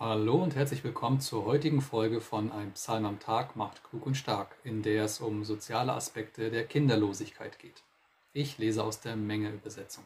Hallo 0.00 0.36
und 0.36 0.54
herzlich 0.54 0.84
willkommen 0.84 1.18
zur 1.18 1.44
heutigen 1.44 1.80
Folge 1.80 2.20
von 2.20 2.52
Ein 2.52 2.70
Psalm 2.70 3.04
am 3.04 3.18
Tag 3.18 3.56
macht 3.56 3.82
klug 3.82 4.06
und 4.06 4.14
stark, 4.14 4.54
in 4.62 4.80
der 4.80 5.02
es 5.02 5.18
um 5.18 5.42
soziale 5.42 5.92
Aspekte 5.92 6.52
der 6.52 6.68
Kinderlosigkeit 6.68 7.58
geht. 7.58 7.82
Ich 8.32 8.58
lese 8.58 8.84
aus 8.84 9.00
der 9.00 9.16
Menge 9.16 9.50
Übersetzung. 9.50 10.04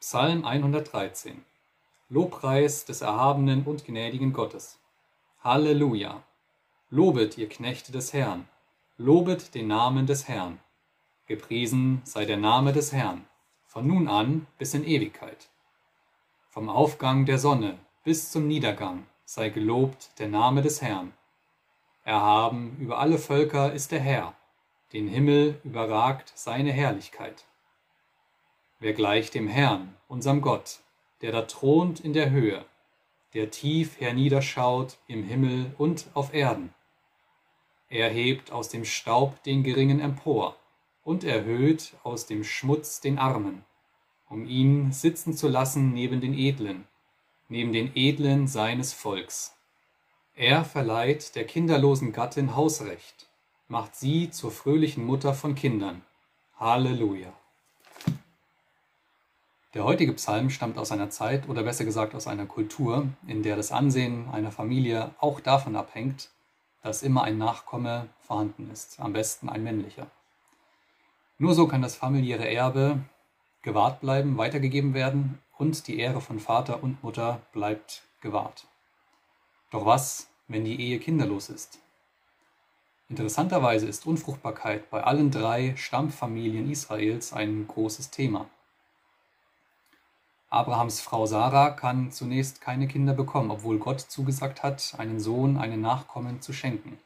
Psalm 0.00 0.46
113 0.46 1.44
Lobpreis 2.08 2.86
des 2.86 3.02
erhabenen 3.02 3.64
und 3.64 3.84
gnädigen 3.84 4.32
Gottes. 4.32 4.78
Halleluja! 5.44 6.22
Lobet, 6.88 7.36
ihr 7.36 7.50
Knechte 7.50 7.92
des 7.92 8.14
Herrn, 8.14 8.48
lobet 8.96 9.54
den 9.54 9.66
Namen 9.66 10.06
des 10.06 10.26
Herrn. 10.26 10.58
Gepriesen 11.26 12.00
sei 12.04 12.24
der 12.24 12.38
Name 12.38 12.72
des 12.72 12.94
Herrn 12.94 13.26
von 13.68 13.86
nun 13.86 14.08
an 14.08 14.46
bis 14.56 14.72
in 14.72 14.82
Ewigkeit. 14.82 15.50
Vom 16.48 16.70
Aufgang 16.70 17.26
der 17.26 17.38
Sonne 17.38 17.78
bis 18.02 18.30
zum 18.32 18.48
Niedergang 18.48 19.06
sei 19.26 19.50
gelobt 19.50 20.18
der 20.18 20.28
Name 20.28 20.62
des 20.62 20.80
Herrn. 20.80 21.12
Erhaben 22.02 22.78
über 22.80 22.98
alle 22.98 23.18
Völker 23.18 23.70
ist 23.74 23.92
der 23.92 24.00
Herr, 24.00 24.32
den 24.94 25.06
Himmel 25.06 25.60
überragt 25.64 26.32
seine 26.34 26.72
Herrlichkeit. 26.72 27.44
Wer 28.80 28.94
gleicht 28.94 29.34
dem 29.34 29.48
Herrn, 29.48 29.94
unserem 30.08 30.40
Gott, 30.40 30.78
der 31.20 31.32
da 31.32 31.42
thront 31.42 32.00
in 32.00 32.14
der 32.14 32.30
Höhe, 32.30 32.64
der 33.34 33.50
tief 33.50 34.00
herniederschaut 34.00 34.96
im 35.08 35.24
Himmel 35.24 35.74
und 35.76 36.06
auf 36.14 36.32
Erden. 36.32 36.72
Er 37.90 38.08
hebt 38.08 38.50
aus 38.50 38.70
dem 38.70 38.86
Staub 38.86 39.42
den 39.42 39.62
Geringen 39.62 40.00
empor 40.00 40.56
und 41.08 41.24
erhöht 41.24 41.94
aus 42.02 42.26
dem 42.26 42.44
Schmutz 42.44 43.00
den 43.00 43.18
Armen, 43.18 43.64
um 44.28 44.46
ihn 44.46 44.92
sitzen 44.92 45.34
zu 45.34 45.48
lassen 45.48 45.94
neben 45.94 46.20
den 46.20 46.34
Edlen, 46.34 46.84
neben 47.48 47.72
den 47.72 47.92
Edlen 47.94 48.46
seines 48.46 48.92
Volks. 48.92 49.54
Er 50.36 50.66
verleiht 50.66 51.34
der 51.34 51.46
kinderlosen 51.46 52.12
Gattin 52.12 52.54
Hausrecht, 52.54 53.26
macht 53.68 53.96
sie 53.96 54.30
zur 54.30 54.50
fröhlichen 54.50 55.02
Mutter 55.02 55.32
von 55.32 55.54
Kindern. 55.54 56.02
Halleluja. 56.60 57.32
Der 59.72 59.84
heutige 59.84 60.12
Psalm 60.12 60.50
stammt 60.50 60.76
aus 60.76 60.92
einer 60.92 61.08
Zeit 61.08 61.48
oder 61.48 61.62
besser 61.62 61.86
gesagt 61.86 62.14
aus 62.14 62.26
einer 62.26 62.44
Kultur, 62.44 63.08
in 63.26 63.42
der 63.42 63.56
das 63.56 63.72
Ansehen 63.72 64.28
einer 64.30 64.52
Familie 64.52 65.14
auch 65.20 65.40
davon 65.40 65.74
abhängt, 65.74 66.28
dass 66.82 67.02
immer 67.02 67.22
ein 67.22 67.38
Nachkomme 67.38 68.10
vorhanden 68.20 68.70
ist, 68.70 69.00
am 69.00 69.14
besten 69.14 69.48
ein 69.48 69.64
männlicher. 69.64 70.08
Nur 71.38 71.54
so 71.54 71.68
kann 71.68 71.82
das 71.82 71.94
familiäre 71.94 72.48
Erbe 72.48 72.98
gewahrt 73.62 74.00
bleiben, 74.00 74.36
weitergegeben 74.38 74.92
werden 74.92 75.38
und 75.56 75.86
die 75.86 75.98
Ehre 75.98 76.20
von 76.20 76.40
Vater 76.40 76.82
und 76.82 77.02
Mutter 77.04 77.40
bleibt 77.52 78.02
gewahrt. 78.20 78.66
Doch 79.70 79.86
was, 79.86 80.28
wenn 80.48 80.64
die 80.64 80.80
Ehe 80.80 80.98
kinderlos 80.98 81.48
ist? 81.48 81.78
Interessanterweise 83.08 83.86
ist 83.86 84.06
Unfruchtbarkeit 84.06 84.90
bei 84.90 85.04
allen 85.04 85.30
drei 85.30 85.74
Stammfamilien 85.76 86.70
Israels 86.70 87.32
ein 87.32 87.66
großes 87.68 88.10
Thema. 88.10 88.46
Abrahams 90.50 91.00
Frau 91.00 91.26
Sarah 91.26 91.70
kann 91.70 92.10
zunächst 92.10 92.60
keine 92.60 92.88
Kinder 92.88 93.14
bekommen, 93.14 93.50
obwohl 93.50 93.78
Gott 93.78 94.00
zugesagt 94.00 94.62
hat, 94.62 94.94
einen 94.98 95.20
Sohn, 95.20 95.56
einen 95.56 95.82
Nachkommen 95.82 96.40
zu 96.40 96.52
schenken. 96.52 96.98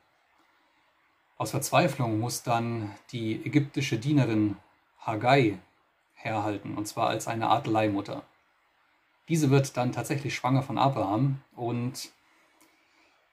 Aus 1.42 1.50
Verzweiflung 1.50 2.20
muss 2.20 2.44
dann 2.44 2.94
die 3.10 3.44
ägyptische 3.44 3.98
Dienerin 3.98 4.58
Haggai 5.00 5.58
herhalten, 6.14 6.76
und 6.76 6.86
zwar 6.86 7.08
als 7.08 7.26
eine 7.26 7.48
Art 7.48 7.66
Leihmutter. 7.66 8.22
Diese 9.28 9.50
wird 9.50 9.76
dann 9.76 9.90
tatsächlich 9.90 10.36
schwanger 10.36 10.62
von 10.62 10.78
Abraham 10.78 11.42
und 11.56 12.12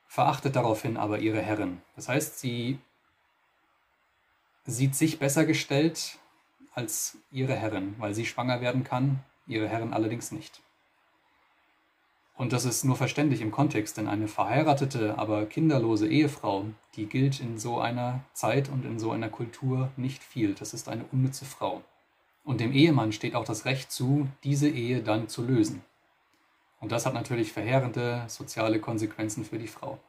verachtet 0.08 0.56
daraufhin 0.56 0.98
aber 0.98 1.20
ihre 1.20 1.40
Herrin. 1.40 1.84
Das 1.96 2.10
heißt, 2.10 2.40
sie 2.40 2.80
sieht 4.66 4.96
sich 4.96 5.20
besser 5.20 5.46
gestellt 5.46 6.18
als 6.74 7.16
ihre 7.30 7.56
Herrin, 7.56 7.94
weil 8.00 8.16
sie 8.16 8.26
schwanger 8.26 8.60
werden 8.60 8.84
kann, 8.84 9.24
ihre 9.46 9.70
Herrin 9.70 9.94
allerdings 9.94 10.32
nicht. 10.32 10.64
Und 12.40 12.54
das 12.54 12.64
ist 12.64 12.86
nur 12.86 12.96
verständlich 12.96 13.42
im 13.42 13.52
Kontext, 13.52 13.98
denn 13.98 14.08
eine 14.08 14.30
verheiratete, 14.30 15.18
aber 15.18 15.46
kinderlose 15.46 16.08
Ehefrau, 16.08 16.64
die 16.96 17.06
gilt 17.06 17.42
in 17.42 17.60
so 17.60 17.82
einer 17.82 18.22
Zeit 18.32 18.70
und 18.70 18.86
in 18.86 18.98
so 18.98 19.12
einer 19.12 19.28
Kultur 19.28 19.92
nicht 19.98 20.24
viel. 20.24 20.54
Das 20.54 20.74
ist 20.74 20.88
eine 20.88 21.04
unnütze 21.12 21.44
Frau. 21.44 21.84
Und 22.46 22.62
dem 22.62 22.72
Ehemann 22.72 23.12
steht 23.12 23.36
auch 23.36 23.44
das 23.44 23.66
Recht 23.66 23.92
zu, 23.92 24.30
diese 24.46 24.70
Ehe 24.70 25.04
dann 25.04 25.28
zu 25.28 25.44
lösen. 25.44 25.82
Und 26.80 26.94
das 26.94 27.06
hat 27.06 27.14
natürlich 27.14 27.52
verheerende 27.52 28.24
soziale 28.28 28.80
Konsequenzen 28.80 29.44
für 29.44 29.60
die 29.60 29.68
Frau. 29.68 30.00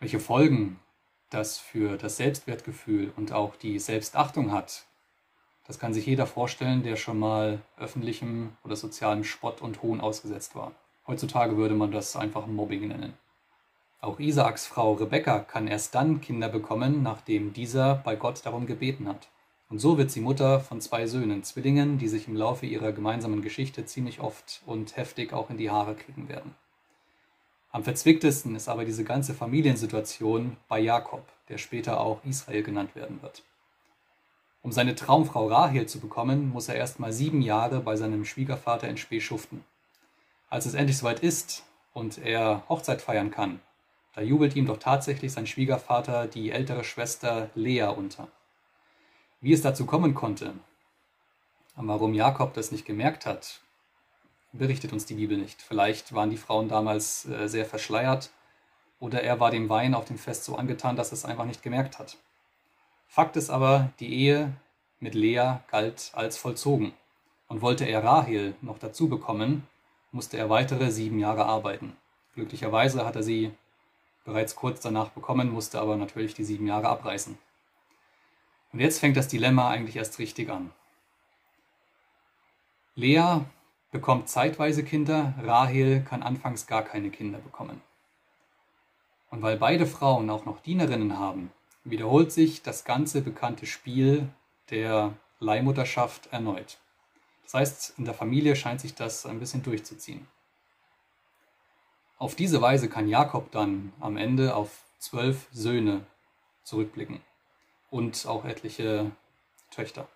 Welche 0.00 0.18
Folgen 0.18 0.80
das 1.30 1.56
für 1.56 1.98
das 1.98 2.16
Selbstwertgefühl 2.16 3.12
und 3.14 3.30
auch 3.30 3.54
die 3.54 3.78
Selbstachtung 3.78 4.50
hat, 4.50 4.86
das 5.68 5.78
kann 5.78 5.94
sich 5.94 6.04
jeder 6.04 6.26
vorstellen, 6.26 6.82
der 6.82 6.96
schon 6.96 7.20
mal 7.20 7.60
öffentlichem 7.76 8.56
oder 8.64 8.74
sozialem 8.74 9.22
Spott 9.22 9.62
und 9.62 9.82
Hohn 9.82 10.00
ausgesetzt 10.00 10.56
war. 10.56 10.72
Heutzutage 11.06 11.56
würde 11.56 11.74
man 11.74 11.92
das 11.92 12.16
einfach 12.16 12.46
Mobbing 12.46 12.88
nennen. 12.88 13.14
Auch 14.00 14.18
Isaaks 14.20 14.66
Frau 14.66 14.92
Rebekka 14.92 15.40
kann 15.40 15.66
erst 15.66 15.94
dann 15.94 16.20
Kinder 16.20 16.48
bekommen, 16.48 17.02
nachdem 17.02 17.52
dieser 17.52 17.96
bei 17.96 18.16
Gott 18.16 18.44
darum 18.44 18.66
gebeten 18.66 19.08
hat. 19.08 19.28
Und 19.68 19.80
so 19.80 19.98
wird 19.98 20.10
sie 20.10 20.20
Mutter 20.20 20.60
von 20.60 20.80
zwei 20.80 21.06
Söhnen, 21.06 21.42
Zwillingen, 21.42 21.98
die 21.98 22.08
sich 22.08 22.28
im 22.28 22.36
Laufe 22.36 22.66
ihrer 22.66 22.92
gemeinsamen 22.92 23.42
Geschichte 23.42 23.84
ziemlich 23.84 24.20
oft 24.20 24.62
und 24.64 24.96
heftig 24.96 25.32
auch 25.32 25.50
in 25.50 25.56
die 25.56 25.70
Haare 25.70 25.96
kriegen 25.96 26.28
werden. 26.28 26.54
Am 27.72 27.82
verzwicktesten 27.82 28.54
ist 28.54 28.68
aber 28.68 28.84
diese 28.84 29.04
ganze 29.04 29.34
Familiensituation 29.34 30.56
bei 30.68 30.78
Jakob, 30.78 31.24
der 31.48 31.58
später 31.58 32.00
auch 32.00 32.24
Israel 32.24 32.62
genannt 32.62 32.94
werden 32.94 33.20
wird. 33.22 33.42
Um 34.62 34.72
seine 34.72 34.94
Traumfrau 34.94 35.48
Rahel 35.48 35.86
zu 35.86 36.00
bekommen, 36.00 36.50
muss 36.50 36.68
er 36.68 36.76
erst 36.76 37.00
mal 37.00 37.12
sieben 37.12 37.42
Jahre 37.42 37.80
bei 37.80 37.96
seinem 37.96 38.24
Schwiegervater 38.24 38.88
in 38.88 38.96
Spee 38.96 39.20
schuften. 39.20 39.64
Als 40.48 40.66
es 40.66 40.74
endlich 40.74 40.98
soweit 40.98 41.20
ist 41.20 41.64
und 41.92 42.18
er 42.18 42.62
Hochzeit 42.68 43.02
feiern 43.02 43.30
kann, 43.30 43.60
da 44.14 44.22
jubelt 44.22 44.56
ihm 44.56 44.66
doch 44.66 44.78
tatsächlich 44.78 45.32
sein 45.32 45.46
Schwiegervater 45.46 46.26
die 46.26 46.50
ältere 46.50 46.84
Schwester 46.84 47.50
Lea 47.54 47.88
unter. 47.94 48.28
Wie 49.40 49.52
es 49.52 49.62
dazu 49.62 49.86
kommen 49.86 50.14
konnte, 50.14 50.54
warum 51.74 52.14
Jakob 52.14 52.54
das 52.54 52.72
nicht 52.72 52.86
gemerkt 52.86 53.26
hat, 53.26 53.60
berichtet 54.52 54.92
uns 54.92 55.04
die 55.04 55.14
Bibel 55.14 55.36
nicht. 55.36 55.60
Vielleicht 55.60 56.14
waren 56.14 56.30
die 56.30 56.36
Frauen 56.36 56.68
damals 56.68 57.26
äh, 57.26 57.48
sehr 57.48 57.66
verschleiert 57.66 58.30
oder 58.98 59.22
er 59.22 59.40
war 59.40 59.50
dem 59.50 59.68
Wein 59.68 59.94
auf 59.94 60.06
dem 60.06 60.18
Fest 60.18 60.44
so 60.44 60.56
angetan, 60.56 60.96
dass 60.96 61.10
er 61.10 61.14
es 61.14 61.24
einfach 61.24 61.44
nicht 61.44 61.62
gemerkt 61.62 61.98
hat. 61.98 62.16
Fakt 63.08 63.36
ist 63.36 63.50
aber, 63.50 63.90
die 64.00 64.12
Ehe 64.12 64.52
mit 64.98 65.14
Lea 65.14 65.58
galt 65.70 66.10
als 66.14 66.38
vollzogen. 66.38 66.92
Und 67.48 67.62
wollte 67.62 67.84
er 67.84 68.02
Rahel 68.02 68.54
noch 68.60 68.78
dazu 68.78 69.08
bekommen, 69.08 69.68
musste 70.16 70.38
er 70.38 70.48
weitere 70.48 70.90
sieben 70.90 71.18
Jahre 71.18 71.44
arbeiten. 71.44 71.94
Glücklicherweise 72.34 73.04
hat 73.04 73.16
er 73.16 73.22
sie 73.22 73.52
bereits 74.24 74.56
kurz 74.56 74.80
danach 74.80 75.10
bekommen, 75.10 75.52
musste 75.52 75.78
aber 75.78 75.96
natürlich 75.96 76.32
die 76.32 76.42
sieben 76.42 76.66
Jahre 76.66 76.88
abreißen. 76.88 77.36
Und 78.72 78.80
jetzt 78.80 78.98
fängt 78.98 79.18
das 79.18 79.28
Dilemma 79.28 79.68
eigentlich 79.68 79.96
erst 79.96 80.18
richtig 80.18 80.48
an. 80.48 80.72
Lea 82.94 83.40
bekommt 83.92 84.30
zeitweise 84.30 84.84
Kinder, 84.84 85.34
Rahel 85.42 86.00
kann 86.00 86.22
anfangs 86.22 86.66
gar 86.66 86.82
keine 86.82 87.10
Kinder 87.10 87.38
bekommen. 87.38 87.82
Und 89.30 89.42
weil 89.42 89.58
beide 89.58 89.84
Frauen 89.84 90.30
auch 90.30 90.46
noch 90.46 90.62
Dienerinnen 90.62 91.18
haben, 91.18 91.52
wiederholt 91.84 92.32
sich 92.32 92.62
das 92.62 92.84
ganze 92.84 93.20
bekannte 93.20 93.66
Spiel 93.66 94.28
der 94.70 95.12
Leihmutterschaft 95.40 96.32
erneut. 96.32 96.78
Das 97.46 97.54
heißt, 97.54 97.94
in 97.98 98.04
der 98.04 98.14
Familie 98.14 98.56
scheint 98.56 98.80
sich 98.80 98.94
das 98.94 99.24
ein 99.24 99.38
bisschen 99.38 99.62
durchzuziehen. 99.62 100.26
Auf 102.18 102.34
diese 102.34 102.60
Weise 102.60 102.88
kann 102.88 103.08
Jakob 103.08 103.52
dann 103.52 103.92
am 104.00 104.16
Ende 104.16 104.56
auf 104.56 104.82
zwölf 104.98 105.46
Söhne 105.52 106.04
zurückblicken 106.64 107.20
und 107.90 108.26
auch 108.26 108.44
etliche 108.44 109.12
Töchter. 109.70 110.08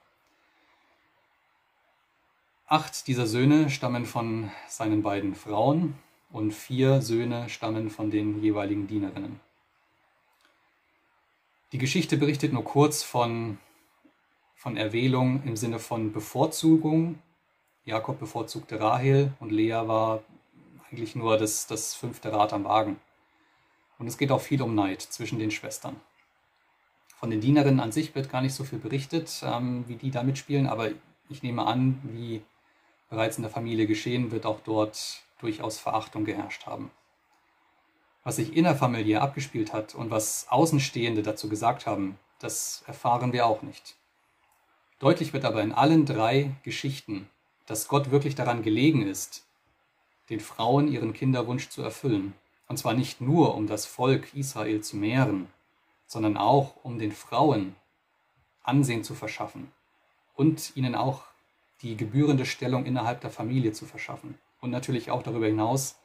Acht 2.66 3.06
dieser 3.06 3.28
Söhne 3.28 3.70
stammen 3.70 4.06
von 4.06 4.50
seinen 4.66 5.02
beiden 5.02 5.36
Frauen 5.36 5.94
und 6.32 6.52
vier 6.52 7.00
Söhne 7.00 7.48
stammen 7.48 7.90
von 7.90 8.10
den 8.10 8.42
jeweiligen 8.42 8.88
Dienerinnen. 8.88 9.38
Die 11.70 11.78
Geschichte 11.78 12.16
berichtet 12.16 12.52
nur 12.52 12.64
kurz 12.64 13.04
von 13.04 13.58
von 14.60 14.76
Erwählung 14.76 15.42
im 15.46 15.56
Sinne 15.56 15.78
von 15.78 16.12
Bevorzugung. 16.12 17.18
Jakob 17.86 18.20
bevorzugte 18.20 18.78
Rahel 18.78 19.32
und 19.40 19.50
Lea 19.50 19.80
war 19.86 20.22
eigentlich 20.90 21.16
nur 21.16 21.38
das, 21.38 21.66
das 21.66 21.94
fünfte 21.94 22.30
Rad 22.30 22.52
am 22.52 22.64
Wagen. 22.64 23.00
Und 23.98 24.06
es 24.06 24.18
geht 24.18 24.30
auch 24.30 24.42
viel 24.42 24.60
um 24.60 24.74
Neid 24.74 25.00
zwischen 25.00 25.38
den 25.38 25.50
Schwestern. 25.50 25.96
Von 27.16 27.30
den 27.30 27.40
Dienerinnen 27.40 27.80
an 27.80 27.90
sich 27.90 28.14
wird 28.14 28.28
gar 28.28 28.42
nicht 28.42 28.52
so 28.52 28.64
viel 28.64 28.78
berichtet, 28.78 29.42
ähm, 29.42 29.84
wie 29.88 29.96
die 29.96 30.10
da 30.10 30.22
mitspielen, 30.22 30.66
aber 30.66 30.90
ich 31.30 31.42
nehme 31.42 31.64
an, 31.64 31.98
wie 32.02 32.42
bereits 33.08 33.38
in 33.38 33.42
der 33.42 33.50
Familie 33.50 33.86
geschehen, 33.86 34.30
wird 34.30 34.44
auch 34.44 34.60
dort 34.60 35.22
durchaus 35.38 35.78
Verachtung 35.78 36.26
geherrscht 36.26 36.66
haben. 36.66 36.90
Was 38.24 38.36
sich 38.36 38.54
innerfamiliär 38.54 39.22
abgespielt 39.22 39.72
hat 39.72 39.94
und 39.94 40.10
was 40.10 40.48
Außenstehende 40.50 41.22
dazu 41.22 41.48
gesagt 41.48 41.86
haben, 41.86 42.18
das 42.40 42.84
erfahren 42.86 43.32
wir 43.32 43.46
auch 43.46 43.62
nicht. 43.62 43.96
Deutlich 45.00 45.32
wird 45.32 45.46
aber 45.46 45.62
in 45.62 45.72
allen 45.72 46.04
drei 46.04 46.54
Geschichten, 46.62 47.26
dass 47.64 47.88
Gott 47.88 48.10
wirklich 48.10 48.34
daran 48.34 48.62
gelegen 48.62 49.00
ist, 49.00 49.46
den 50.28 50.40
Frauen 50.40 50.88
ihren 50.88 51.14
Kinderwunsch 51.14 51.70
zu 51.70 51.82
erfüllen. 51.82 52.34
Und 52.68 52.76
zwar 52.76 52.92
nicht 52.92 53.22
nur, 53.22 53.54
um 53.54 53.66
das 53.66 53.86
Volk 53.86 54.34
Israel 54.34 54.82
zu 54.82 54.98
mehren, 54.98 55.48
sondern 56.06 56.36
auch, 56.36 56.74
um 56.84 56.98
den 56.98 57.12
Frauen 57.12 57.74
Ansehen 58.62 59.02
zu 59.02 59.14
verschaffen 59.14 59.72
und 60.34 60.76
ihnen 60.76 60.94
auch 60.94 61.22
die 61.80 61.96
gebührende 61.96 62.44
Stellung 62.44 62.84
innerhalb 62.84 63.22
der 63.22 63.30
Familie 63.30 63.72
zu 63.72 63.86
verschaffen 63.86 64.38
und 64.60 64.70
natürlich 64.70 65.10
auch 65.10 65.22
darüber 65.22 65.46
hinaus 65.46 65.96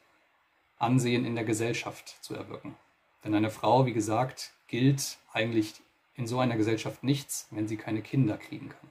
Ansehen 0.77 1.25
in 1.25 1.35
der 1.35 1.43
Gesellschaft 1.43 2.23
zu 2.23 2.33
erwirken. 2.33 2.75
Denn 3.25 3.35
eine 3.35 3.49
Frau, 3.49 3.85
wie 3.85 3.93
gesagt, 3.93 4.53
gilt 4.67 5.17
eigentlich 5.33 5.81
in 6.15 6.27
so 6.27 6.39
einer 6.39 6.55
Gesellschaft 6.55 7.03
nichts, 7.03 7.47
wenn 7.51 7.67
sie 7.67 7.77
keine 7.77 8.01
Kinder 8.01 8.37
kriegen 8.37 8.69
kann. 8.69 8.89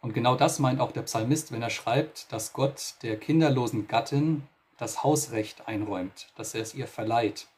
Und 0.00 0.14
genau 0.14 0.34
das 0.34 0.58
meint 0.58 0.80
auch 0.80 0.92
der 0.92 1.02
Psalmist, 1.02 1.52
wenn 1.52 1.62
er 1.62 1.70
schreibt, 1.70 2.32
dass 2.32 2.52
Gott 2.52 2.94
der 3.02 3.18
kinderlosen 3.18 3.86
Gattin 3.86 4.42
das 4.78 5.02
Hausrecht 5.02 5.68
einräumt, 5.68 6.28
dass 6.36 6.54
er 6.54 6.62
es 6.62 6.74
ihr 6.74 6.86
verleiht. 6.86 7.48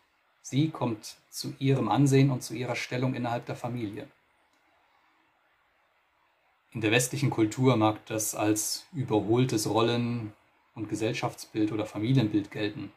Sie 0.42 0.70
kommt 0.70 1.16
zu 1.30 1.54
ihrem 1.60 1.88
Ansehen 1.88 2.30
und 2.30 2.42
zu 2.42 2.54
ihrer 2.54 2.74
Stellung 2.74 3.14
innerhalb 3.14 3.46
der 3.46 3.54
Familie. 3.54 4.08
In 6.72 6.80
der 6.80 6.90
westlichen 6.90 7.30
Kultur 7.30 7.76
mag 7.76 8.04
das 8.06 8.34
als 8.34 8.86
überholtes 8.92 9.68
Rollen- 9.68 10.32
und 10.74 10.88
Gesellschaftsbild 10.88 11.70
oder 11.70 11.86
Familienbild 11.86 12.50
gelten. 12.50 12.92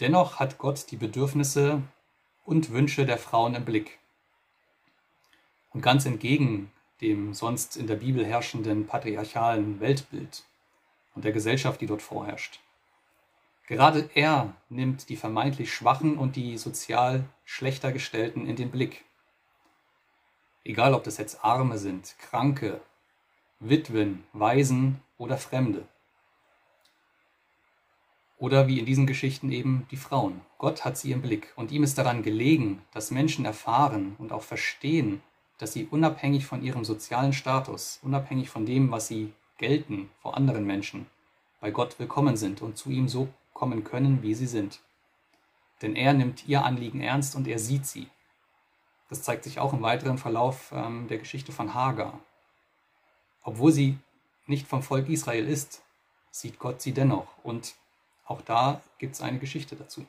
Dennoch 0.00 0.40
hat 0.40 0.58
Gott 0.58 0.90
die 0.90 0.96
Bedürfnisse 0.96 1.82
und 2.44 2.70
Wünsche 2.70 3.06
der 3.06 3.18
Frauen 3.18 3.54
im 3.54 3.64
Blick. 3.64 3.98
Und 5.72 5.80
ganz 5.80 6.06
entgegen 6.06 6.70
dem 7.00 7.34
sonst 7.34 7.76
in 7.76 7.86
der 7.86 7.96
Bibel 7.96 8.24
herrschenden 8.24 8.86
patriarchalen 8.86 9.80
Weltbild 9.80 10.44
und 11.14 11.24
der 11.24 11.32
Gesellschaft, 11.32 11.80
die 11.80 11.86
dort 11.86 12.02
vorherrscht. 12.02 12.60
Gerade 13.66 14.10
er 14.14 14.54
nimmt 14.68 15.08
die 15.08 15.16
vermeintlich 15.16 15.72
Schwachen 15.72 16.18
und 16.18 16.36
die 16.36 16.58
sozial 16.58 17.24
schlechter 17.44 17.92
gestellten 17.92 18.46
in 18.46 18.56
den 18.56 18.70
Blick. 18.70 19.04
Egal 20.64 20.94
ob 20.94 21.04
das 21.04 21.18
jetzt 21.18 21.44
Arme 21.44 21.78
sind, 21.78 22.14
Kranke, 22.18 22.80
Witwen, 23.60 24.24
Waisen 24.32 25.00
oder 25.18 25.38
Fremde. 25.38 25.86
Oder 28.38 28.66
wie 28.66 28.78
in 28.78 28.86
diesen 28.86 29.06
Geschichten 29.06 29.52
eben 29.52 29.86
die 29.90 29.96
Frauen. 29.96 30.40
Gott 30.58 30.84
hat 30.84 30.98
sie 30.98 31.12
im 31.12 31.22
Blick 31.22 31.52
und 31.56 31.70
ihm 31.70 31.84
ist 31.84 31.98
daran 31.98 32.22
gelegen, 32.22 32.82
dass 32.92 33.10
Menschen 33.10 33.44
erfahren 33.44 34.16
und 34.18 34.32
auch 34.32 34.42
verstehen, 34.42 35.22
dass 35.58 35.72
sie 35.72 35.86
unabhängig 35.90 36.46
von 36.46 36.62
ihrem 36.62 36.84
sozialen 36.84 37.32
Status, 37.32 38.00
unabhängig 38.02 38.50
von 38.50 38.66
dem, 38.66 38.90
was 38.90 39.06
sie 39.06 39.32
gelten 39.58 40.10
vor 40.20 40.36
anderen 40.36 40.66
Menschen, 40.66 41.06
bei 41.60 41.70
Gott 41.70 41.98
willkommen 41.98 42.36
sind 42.36 42.60
und 42.60 42.76
zu 42.76 42.90
ihm 42.90 43.08
so 43.08 43.28
kommen 43.52 43.84
können, 43.84 44.22
wie 44.22 44.34
sie 44.34 44.48
sind. 44.48 44.80
Denn 45.80 45.96
er 45.96 46.12
nimmt 46.12 46.48
ihr 46.48 46.64
Anliegen 46.64 47.00
ernst 47.00 47.36
und 47.36 47.46
er 47.46 47.58
sieht 47.58 47.86
sie. 47.86 48.08
Das 49.08 49.22
zeigt 49.22 49.44
sich 49.44 49.58
auch 49.58 49.72
im 49.72 49.82
weiteren 49.82 50.18
Verlauf 50.18 50.72
ähm, 50.74 51.06
der 51.08 51.18
Geschichte 51.18 51.52
von 51.52 51.74
Hagar. 51.74 52.18
Obwohl 53.42 53.70
sie 53.70 53.98
nicht 54.46 54.66
vom 54.66 54.82
Volk 54.82 55.08
Israel 55.08 55.46
ist, 55.46 55.82
sieht 56.30 56.58
Gott 56.58 56.82
sie 56.82 56.92
dennoch. 56.92 57.28
Und 57.44 57.74
auch 58.24 58.40
da 58.42 58.80
gibt 58.98 59.14
es 59.14 59.20
eine 59.20 59.38
Geschichte 59.38 59.76
dazu. 59.76 60.06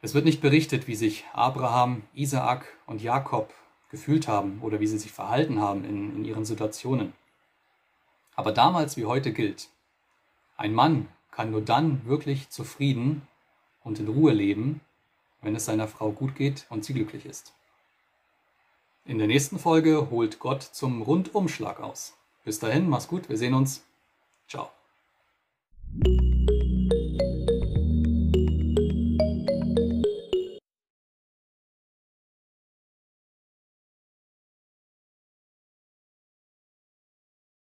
Es 0.00 0.14
wird 0.14 0.24
nicht 0.24 0.40
berichtet, 0.40 0.86
wie 0.86 0.94
sich 0.94 1.24
Abraham, 1.32 2.02
Isaak 2.14 2.66
und 2.86 3.02
Jakob 3.02 3.52
gefühlt 3.90 4.28
haben 4.28 4.60
oder 4.62 4.80
wie 4.80 4.86
sie 4.86 4.98
sich 4.98 5.12
verhalten 5.12 5.60
haben 5.60 5.84
in, 5.84 6.16
in 6.16 6.24
ihren 6.24 6.44
Situationen. 6.44 7.12
Aber 8.36 8.52
damals 8.52 8.96
wie 8.96 9.06
heute 9.06 9.32
gilt, 9.32 9.68
ein 10.56 10.72
Mann 10.72 11.08
kann 11.32 11.50
nur 11.50 11.62
dann 11.62 12.04
wirklich 12.06 12.50
zufrieden 12.50 13.26
und 13.82 13.98
in 13.98 14.08
Ruhe 14.08 14.32
leben, 14.32 14.80
wenn 15.42 15.56
es 15.56 15.64
seiner 15.64 15.88
Frau 15.88 16.12
gut 16.12 16.36
geht 16.36 16.66
und 16.68 16.84
sie 16.84 16.94
glücklich 16.94 17.26
ist. 17.26 17.52
In 19.04 19.18
der 19.18 19.26
nächsten 19.26 19.58
Folge 19.58 20.10
holt 20.10 20.38
Gott 20.38 20.62
zum 20.62 21.02
Rundumschlag 21.02 21.80
aus. 21.80 22.14
Bis 22.44 22.58
dahin, 22.58 22.88
mach's 22.88 23.08
gut, 23.08 23.28
wir 23.28 23.38
sehen 23.38 23.54
uns. 23.54 23.84
Ciao. 24.46 24.77